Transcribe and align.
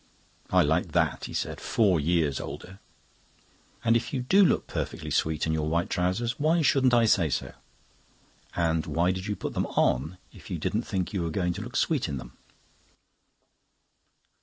"I 0.49 0.63
like 0.63 0.93
that," 0.93 1.25
he 1.25 1.33
said. 1.35 1.61
"Four 1.61 1.99
years 1.99 2.39
older." 2.39 2.79
"And 3.83 3.95
if 3.95 4.11
you 4.11 4.23
do 4.23 4.43
look 4.43 4.65
perfectly 4.65 5.11
sweet 5.11 5.45
in 5.45 5.53
your 5.53 5.69
white 5.69 5.91
trousers, 5.91 6.39
why 6.39 6.63
shouldn't 6.63 6.95
I 6.95 7.05
say 7.05 7.29
so? 7.29 7.53
And 8.55 8.87
why 8.87 9.11
did 9.11 9.27
you 9.27 9.35
put 9.35 9.53
them 9.53 9.67
on, 9.67 10.17
if 10.33 10.49
you 10.49 10.57
didn't 10.57 10.87
think 10.87 11.13
you 11.13 11.21
were 11.21 11.29
going 11.29 11.53
to 11.53 11.61
look 11.61 11.75
sweet 11.75 12.09
in 12.09 12.17
them?" 12.17 12.35